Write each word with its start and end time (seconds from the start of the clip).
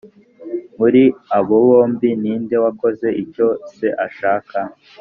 muri 0.79 1.03
abo 1.37 1.55
bombi 1.67 2.09
ni 2.21 2.33
nde 2.41 2.55
wakoze 2.63 3.07
icyo 3.23 3.47
se 3.75 3.87
ashaka?’ 4.05 4.57